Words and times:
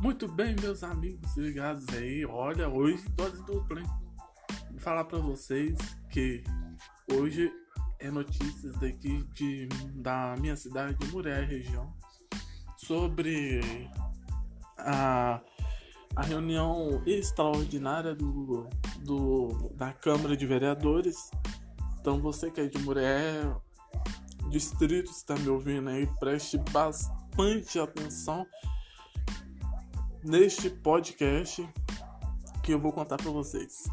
Muito 0.00 0.26
bem, 0.26 0.56
meus 0.58 0.82
amigos 0.82 1.36
ligados 1.36 1.84
aí. 1.90 2.24
Olha, 2.24 2.70
hoje 2.70 3.06
dose 3.10 3.44
dupla, 3.44 3.80
hein? 3.80 3.86
Vou 4.70 4.80
falar 4.80 5.04
pra 5.04 5.18
vocês 5.18 5.76
que 6.08 6.42
hoje 7.12 7.52
é 7.98 8.10
notícias 8.10 8.74
daqui 8.78 9.22
de, 9.34 9.68
da 9.96 10.34
minha 10.40 10.56
cidade, 10.56 10.94
de 10.94 11.06
Muré, 11.12 11.44
região, 11.44 11.94
sobre 12.78 13.60
a, 14.78 15.38
a 16.16 16.22
reunião 16.22 17.02
extraordinária 17.04 18.14
do, 18.14 18.66
do, 19.00 19.70
da 19.74 19.92
Câmara 19.92 20.34
de 20.34 20.46
Vereadores. 20.46 21.30
Então, 22.00 22.18
você 22.18 22.50
que 22.50 22.62
é 22.62 22.66
de 22.68 22.78
Muré, 22.78 23.42
distrito, 24.48 25.10
está 25.10 25.34
me 25.34 25.50
ouvindo 25.50 25.90
aí, 25.90 26.06
preste 26.18 26.56
bastante 26.72 27.78
atenção 27.78 28.46
neste 30.22 30.70
podcast 30.70 31.68
que 32.62 32.72
eu 32.72 32.78
vou 32.78 32.92
contar 32.92 33.16
para 33.16 33.30
vocês. 33.30 33.84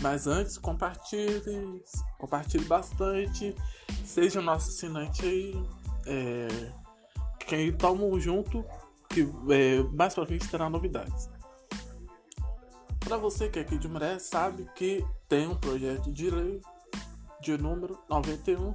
Mas 0.00 0.26
antes, 0.26 0.56
compartilhe, 0.56 1.82
compartilhe 2.18 2.64
bastante, 2.64 3.54
seja 4.04 4.40
nosso 4.40 4.70
assinante 4.70 5.26
aí, 5.26 5.66
é, 6.06 6.48
que 7.40 7.54
aí 7.54 7.72
tamo 7.72 8.18
junto, 8.20 8.64
que 9.08 9.22
é, 9.50 9.82
mais 9.94 10.14
pra 10.14 10.26
frente 10.26 10.48
terá 10.48 10.70
novidades. 10.70 11.28
Para 13.00 13.16
você 13.16 13.48
que 13.48 13.58
é 13.58 13.62
aqui 13.62 13.78
de 13.78 13.88
Mulher, 13.88 14.20
sabe 14.20 14.68
que 14.74 15.04
tem 15.28 15.48
um 15.48 15.56
projeto 15.56 16.12
de 16.12 16.30
lei 16.30 16.60
de 17.40 17.56
número 17.56 17.98
91 18.08 18.74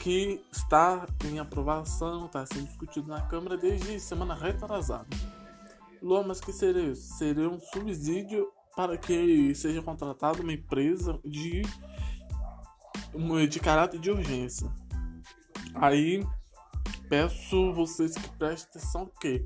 que 0.00 0.44
está 0.52 1.06
em 1.24 1.38
aprovação, 1.38 2.26
está 2.26 2.44
sendo 2.44 2.66
discutido 2.66 3.08
na 3.08 3.22
Câmara 3.22 3.56
desde 3.56 3.98
semana 4.00 4.34
retrasada. 4.34 5.06
Lomas 6.04 6.38
que 6.38 6.52
seria 6.52 6.94
Seria 6.94 7.48
um 7.48 7.58
subsídio 7.58 8.52
para 8.76 8.98
que 8.98 9.54
seja 9.54 9.80
contratada 9.80 10.42
uma 10.42 10.52
empresa 10.52 11.18
de, 11.24 11.62
de 13.48 13.60
caráter 13.60 13.98
de 13.98 14.10
urgência. 14.10 14.70
Aí 15.74 16.22
peço 17.08 17.72
vocês 17.72 18.14
que 18.14 18.28
prestem 18.36 18.68
atenção 18.68 19.10
que 19.18 19.42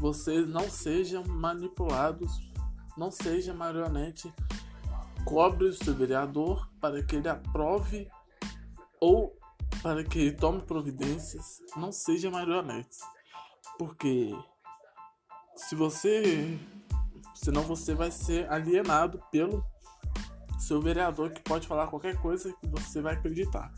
vocês 0.00 0.48
não 0.48 0.68
sejam 0.68 1.22
manipulados, 1.24 2.32
não 2.98 3.12
seja 3.12 3.54
marionete, 3.54 4.34
cobre 5.24 5.68
o 5.68 5.72
seu 5.72 5.94
vereador 5.94 6.68
para 6.80 7.00
que 7.00 7.14
ele 7.14 7.28
aprove 7.28 8.08
ou 9.00 9.38
para 9.84 10.02
que 10.02 10.18
ele 10.18 10.32
tome 10.32 10.62
providências, 10.62 11.60
não 11.76 11.92
seja 11.92 12.28
marionete. 12.28 12.98
Porque 13.78 14.34
se 15.56 15.74
você. 15.74 16.58
Senão 17.34 17.62
você 17.62 17.94
vai 17.94 18.10
ser 18.10 18.50
alienado 18.50 19.20
pelo 19.30 19.64
seu 20.58 20.80
vereador 20.80 21.30
que 21.30 21.40
pode 21.42 21.66
falar 21.66 21.86
qualquer 21.86 22.16
coisa 22.20 22.52
que 22.52 22.66
você 22.68 23.00
vai 23.00 23.14
acreditar. 23.14 23.72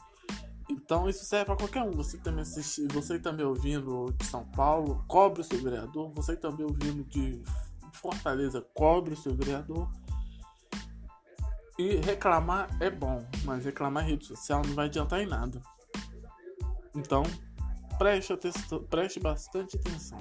Então 0.70 1.08
isso 1.08 1.24
serve 1.24 1.46
para 1.46 1.56
qualquer 1.56 1.82
um. 1.82 1.90
Você 1.92 2.18
também 2.18 2.42
assiste, 2.42 2.86
você 2.88 3.18
também 3.18 3.44
ouvindo 3.44 4.12
de 4.16 4.26
São 4.26 4.44
Paulo, 4.44 5.04
cobre 5.08 5.40
o 5.40 5.44
seu 5.44 5.60
vereador. 5.60 6.12
Você 6.14 6.36
também 6.36 6.64
ouvindo 6.64 7.04
de 7.04 7.42
Fortaleza, 7.92 8.64
cobre 8.74 9.14
o 9.14 9.16
seu 9.16 9.34
vereador. 9.34 9.90
E 11.78 11.96
reclamar 11.96 12.68
é 12.80 12.90
bom, 12.90 13.24
mas 13.44 13.64
reclamar 13.64 14.04
em 14.04 14.10
rede 14.10 14.26
social 14.26 14.62
não 14.66 14.74
vai 14.74 14.86
adiantar 14.86 15.20
em 15.20 15.26
nada. 15.26 15.60
Então, 16.94 17.22
preste, 17.98 18.32
preste 18.88 19.20
bastante 19.20 19.76
atenção 19.76 20.18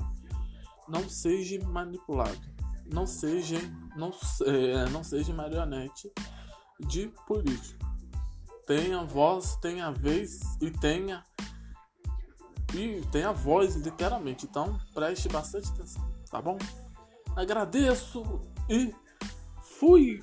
não 0.87 1.09
seja 1.09 1.63
manipulado, 1.65 2.39
não 2.91 3.05
seja, 3.05 3.57
não, 3.95 4.11
é, 4.45 4.89
não 4.89 5.03
seja 5.03 5.33
marionete 5.33 6.11
de 6.79 7.07
político. 7.25 7.85
Tenha 8.65 9.03
voz, 9.03 9.55
tenha 9.57 9.91
vez 9.91 10.39
e 10.61 10.69
tenha 10.69 11.23
e 12.73 13.01
tenha 13.11 13.31
voz 13.31 13.75
literalmente. 13.75 14.45
Então 14.45 14.77
preste 14.93 15.29
bastante 15.29 15.69
atenção, 15.69 16.11
tá 16.29 16.41
bom? 16.41 16.57
Agradeço 17.35 18.23
e 18.69 18.93
fui! 19.61 20.21